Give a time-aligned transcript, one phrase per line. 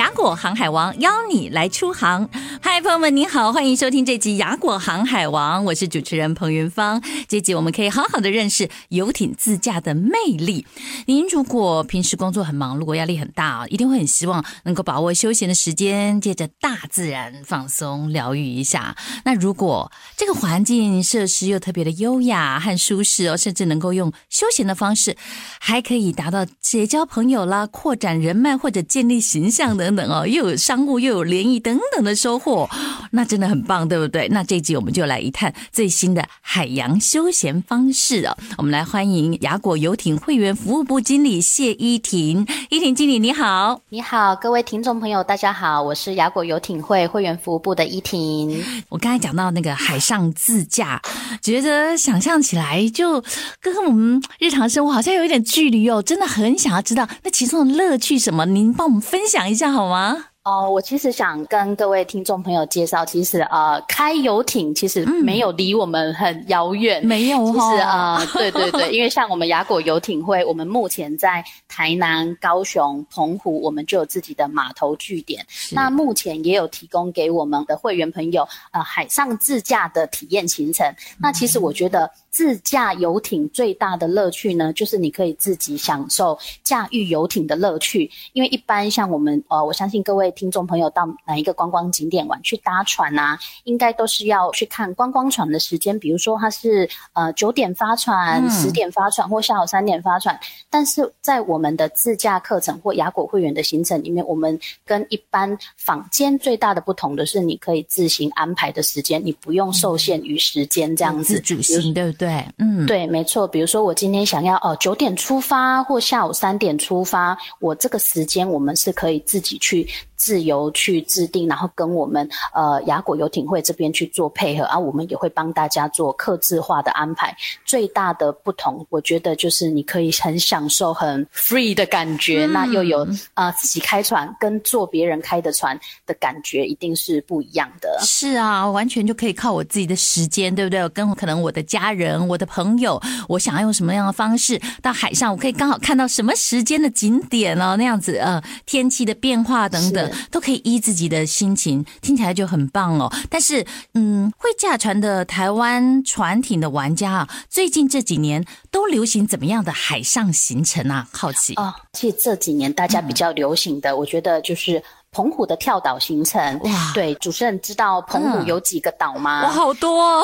[0.00, 2.26] 雅果航海王邀你来出航，
[2.62, 7.02] 嗨，朋友们，您好，欢迎收听这集雅果航海王，我是主持人彭云芳。
[7.28, 10.64] 这集我们可以好好的认识游艇自驾的魅力。
[11.04, 18.96] 您如果平时工作很忙碌，压力很大，一定会很希望能够把握休闲的时间，借着大自然放松疗愈一下。
[19.26, 25.14] 那如果这个环境设施又特别的优雅和舒适哦，甚至能够用休闲的方式，
[25.60, 32.68] 还可以达到结交朋友啦、扩展人脉或者建立形象的等等哦，又有商务又有联谊等等的收获，
[33.10, 34.28] 那真的很棒，对不对？
[34.28, 38.36] 那这一集我们就来一探最新的海洋休闲方式哦。
[38.56, 48.62] 我们来欢迎雅果游艇会员服务部经理谢依婷，依婷经理你好，你好，各位听众朋友大家好，我是雅果游艇会会员服务部的依婷。
[48.90, 51.02] 我刚才讲到那个海上自驾，
[51.42, 53.20] 觉得想象起来就
[53.60, 60.29] 跟我们日常生活好像有一点距离哦，真的很想要知道那其中的乐趣什么，您帮我们分享一下好吗？
[60.42, 67.44] 哦，我其实想跟各位听众朋友介绍，其实呃，开游艇其实没有离我们很遥远，嗯、没有。
[67.44, 75.44] 其实呃，对对对，因为像我们雅果游艇会，我们目前在台南、高雄、澎湖，我们就有自己的码头据点。
[75.72, 80.90] 那目前也有提供给我们的会员朋友呃海上自驾的体验行程。
[81.18, 82.10] 那其实我觉得。
[82.32, 88.08] 自驾游艇最大的乐趣呢，就是你可以自己享受驾驭游艇的乐趣。
[88.34, 95.98] 因为一般像我们，呃，我相信各位听众朋友到哪一个观光景点玩去搭船啊，应该都是要去看观光船的时间。
[95.98, 100.38] 比如说它是呃九点发船、十点发船或下午三点发船。
[100.68, 111.34] 但是在我们的自驾课程或雅果会员的行程里面，我们跟一般坊间最大的不同的是，你可以自行安排的时间，你不用受限于时间这样子。
[111.34, 112.28] 自主性，对不对？
[112.28, 113.48] 对，嗯，对，没错。
[113.48, 119.88] 比如说，我今天想要哦九点出发，或下午三点出发，我这个时间我们是可以自己去。
[120.20, 127.34] 自由去制定，然后跟我们呃雅果游艇会这边去做配合啊，我们也会帮大家做客制化的安排。
[127.64, 137.98] 最大的不同，我觉得就是你可以很享受很 free 的感觉，嗯、那又有啊、呃、自己开船跟坐别人开的船的感觉，一定是不一样的。
[138.02, 140.86] 是啊，完全就可以靠我自己的时间，对不对？
[140.90, 150.09] 跟可能我的家人、我的朋友，我想要用什么样的方式到海上，我可以刚好看到什么时间的景点哦，那样子呃天气的变化等等。
[150.30, 153.12] 都可以依自己的心情，听起来就很棒哦。
[153.28, 161.08] 但是，嗯，会驾船的台湾船艇的玩家啊，最近这几年都流行怎么样的海上行程啊？
[161.12, 161.74] 好奇哦。
[161.92, 164.82] 其实这几年大家比较流行的，我觉得就是。
[165.12, 169.42] 澎湖的跳岛行程，哇，对，主持人知道澎湖有几个岛吗？
[169.42, 170.22] 哇，好多哦！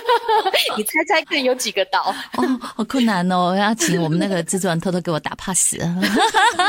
[0.76, 2.14] 你猜猜看有几个岛？
[2.36, 3.56] 哦，好困难哦！
[3.56, 5.74] 要请我们那个制作人偷偷给我打 pass。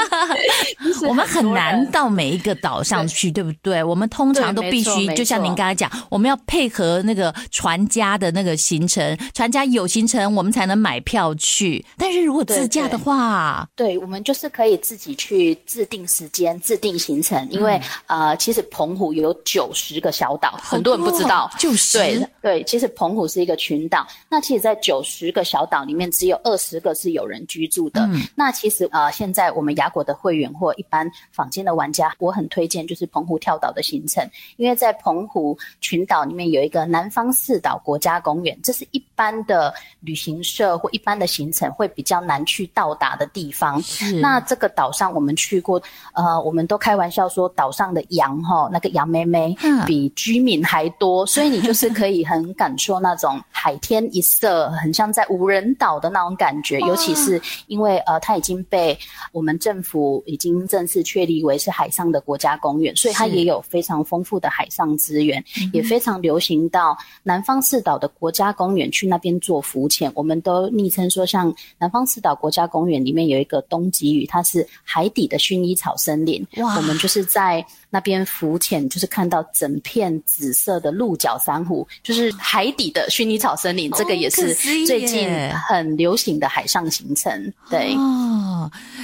[1.06, 3.83] 我们很难到每一个岛上去，对，不对？
[3.83, 11.85] 我们通常都必须，就像您刚才讲，我们要配合那个船家的那个行程，船家有行程，我们才能买票去。
[11.97, 17.41] 但是如果自驾的话，对，我们就是可以自己去制定时间、制定行程。
[17.50, 21.50] 因为呃，其实澎湖有九十个小岛，很多人不知道。
[21.57, 24.06] 九十对对，其实澎湖是一个群岛。
[24.29, 28.01] 那其实，在九十个小岛里面，只有二十个是有人居住的。
[28.12, 34.24] 嗯、那其实呃，现在我们雅果的会员或一般坊间的玩家，我很推荐就是澎湖跳岛的行程，
[34.57, 43.81] 因为在澎湖群岛里面有一个南方四岛国家公园，这是一般的旅行社或一般的行程会比较难去到达的地方。
[43.81, 45.81] 是那这个岛上我们去过，
[46.13, 47.31] 呃，我们都开玩笑。
[47.31, 49.56] 说岛上的羊哈，那个羊妹妹
[49.88, 56.80] 比居民还多，所以你就是可以很感受那种海天一色，很像在无人岛的那种感觉。
[56.81, 58.98] 尤其是因为呃，它已经被
[59.31, 65.44] 我们政府已经正式确立为是海上的国家公园，所以它也有非常丰富的海上资源，
[65.74, 70.12] 也非常流行到南方四岛的国家公园去那边做浮潜。
[70.16, 76.45] 我们都昵称说，像南方四岛国家公园里面有一个东极屿，它是海底的薰衣草森林。
[76.57, 77.41] 哇，我们就是。
[77.41, 83.89] 在那边浮潜，就是看到整片紫色的鹿角珊瑚，就是海底的薰衣草森林。
[83.91, 84.53] 这个也是
[84.85, 85.29] 最近
[85.68, 87.53] 很流行的海上行程。
[87.69, 88.50] 对，哦，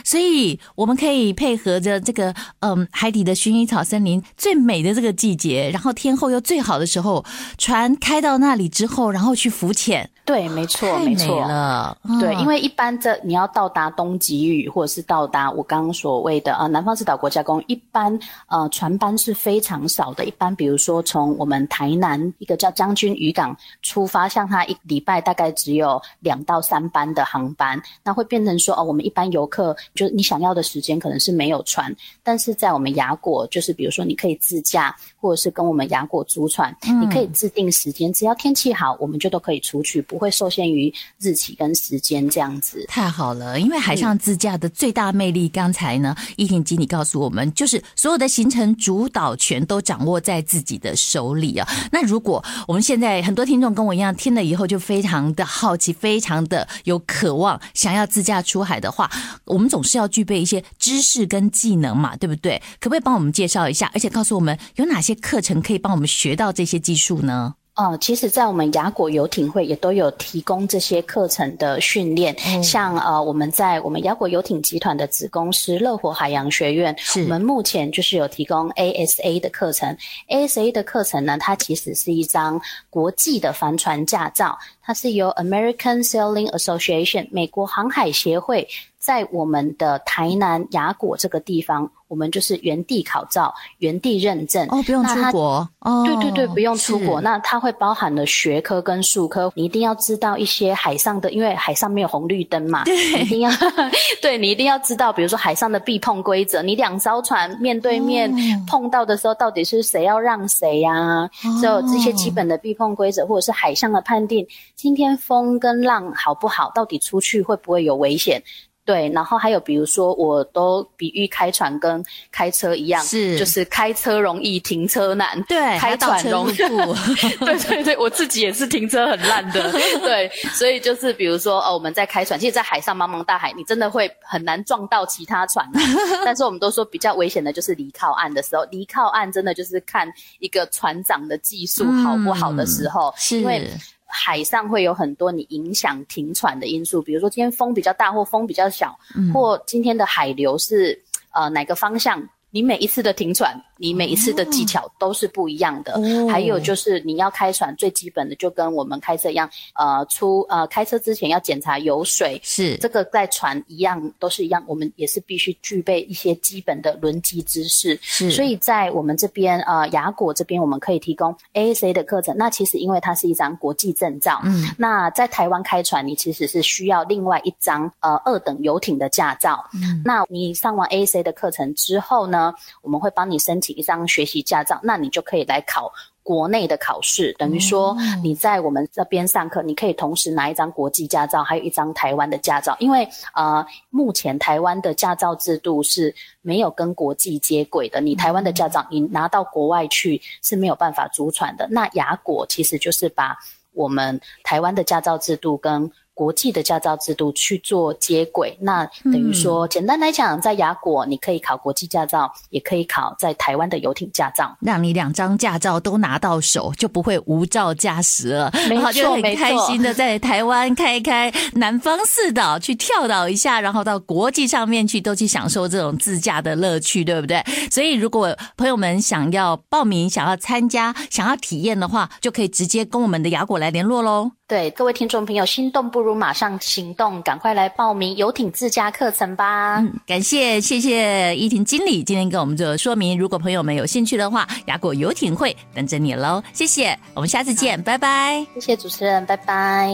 [0.04, 7.24] 所以我们可以配合着这个嗯海底的薰衣草森林最美的这个季节，然后天候又最好的时候，
[7.58, 10.10] 船开到那里之后，然后去浮潜。
[10.26, 11.98] 对，没错，没错了。
[12.20, 20.26] 对，因为一般这你要到达东极域，或者是到达我刚刚所谓的呃南方四岛国家公园，一般呃船班是非常少的。
[20.26, 40.02] 一般比如说从我们台南一个叫将军渔港出发，像它一礼拜大概只有两到三班的航班，那会变成说哦，我们一般游客就是你想要的时间可能是没有船，但是在我们雅果，就是比如说你可以自驾，或者是跟我们雅果租船，嗯、你可以制定时间，只要天气好，我们就都可以出去。
[40.02, 43.60] 不会受限于日期跟时间这样子，太好了。
[43.60, 51.68] 因为海上自驾的最大魅力，刚才呢，依婷经理告诉我们，就是所有的行程主导权都掌握在自己的手里啊。
[51.92, 59.10] 那如果我们现在很多听众跟我一样，听了以后就非常的好奇，非常的有渴望，想要自驾出海的话，
[59.46, 62.62] 我们总是要具备一些知识跟技能嘛，对不对？
[62.80, 67.56] 可不可以帮我们介绍一下，而且告诉我们有哪些课程可以帮我们学到这些技术呢？
[67.76, 79.96] 哦、呃，其实，在我们雅果游艇会也都有提供这些课程的训练，嗯、像呃，我们在我们雅果游艇集团的子公司乐活海洋学院，我们目前就是有提供 ASA 的课程。
[80.28, 88.68] ASA 的课程呢，它其实是一张国际的帆船驾照，它是由 American Sailing Association 美国航海协会。
[89.08, 96.04] 在我们的台南雅果这个地方，我们就是原地考照、原地认证哦，不用出国哦。
[96.06, 97.22] 对对对，不用出国。
[97.22, 103.50] 那它会包含了学科跟术科，你一定要知道一些海上的，因为海上没有红绿灯嘛，对，你一定要
[104.22, 108.30] 对，你一定要知道，比如说海上的避碰规则，你两艘船面对面
[108.68, 111.30] 碰到的时候，到底是谁要让谁呀、啊？
[111.62, 114.46] 所有这些基本的避碰规则，或者是海上的判定，
[114.76, 118.44] 今天风跟浪好不好，到底出去会不会有危险？
[118.88, 122.02] 对，然后还有比如说，我都比喻开船跟
[122.32, 125.40] 开车一样，是就是开车容易，停车难。
[125.44, 126.56] 对，开船容易。
[126.56, 129.70] 对对对，我自己也是停车很烂的。
[130.00, 135.70] 对，所以就是比如说，哦，我们在开船，其实，在海上茫茫大海，你真的会很难撞到其他船。
[136.24, 140.08] 但是我们都说比较危险的就是离靠岸的时候，离靠岸真的就是看
[140.40, 143.70] 一个船长的技术好不好的时候，嗯、是因为。
[144.08, 150.98] 海上会有很多你影响停船的因素，比如说今天风比较大或风比较小，嗯、或今天的海流是
[151.34, 152.28] 呃哪个方向。
[152.58, 155.94] 你每一次的停船，你每一次的技巧都是不一样的。
[155.94, 167.96] 哦、还有就是你要开船，最基本的就跟我们开车一样，呃，出呃开车之前要检查油水，是这个在船一样都是一样，我们也是必须具备一些基本的轮机知识。
[168.02, 172.36] 是，所以在我们这边呃雅果这边，我们可以提供 ASA 的课程。
[172.36, 179.64] 那其实因为它是一张国际证照，嗯，那在台湾开船，你其实是需要另外一张呃二等游艇的驾照。
[179.76, 182.47] 嗯，那你上完 ASA 的课程之后呢？
[182.82, 185.92] 我们会帮你申请一张学习驾照，那你就可以来考
[186.24, 187.34] 国内的考试。
[187.40, 192.76] 等于说你在我们这边上课，你可以同时拿一张国际驾照，还有一张台湾的驾照。
[192.80, 198.02] 因为呃，目前台湾的驾照制度是没有跟国际接轨的。
[198.02, 201.68] 你台湾的驾照，你拿到国外去是没有办法租船的。
[201.70, 203.38] 那雅果其实就是把
[203.74, 218.52] 我们台湾的驾照制度跟国际的驾照制度去做接轨，那等于说，简单来讲，在雅果你可以考国际驾照，也可以考在台湾的游艇驾照，让你两张驾照都拿到手，就不会无照驾驶了。
[218.68, 227.44] 没错，就很开心的在台湾开一开南方四岛去跳岛一下，然后到国际上面去，都去享受这种自驾的乐趣，对不对？
[227.70, 234.32] 所以，如果朋友们想要报名、想要参加、想要体验的话，就可以直接跟我们的雅果来联络喽。
[234.48, 239.76] 对，各位听众朋友，心动不如马上行动，赶快来报名游艇自驾课程吧！
[239.80, 243.20] 嗯，感谢谢谢依婷经理今天跟我们做说明。
[243.20, 246.42] 如果朋友们有兴趣的话，雅果游艇会等着你喽！
[246.54, 248.48] 谢谢，我们下次见，拜拜！
[248.54, 249.92] 谢谢主持人，拜拜！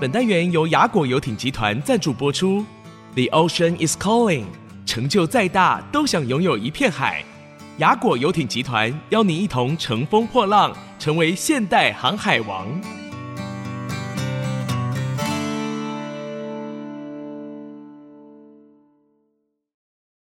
[0.00, 2.64] 本单元由雅果游艇集团赞助播出。
[3.16, 4.44] The ocean is calling，
[4.86, 7.24] 成就再大都想拥有一片海。
[7.78, 12.97] 雅果游艇集团邀您一同乘风破浪，成为现代航海王。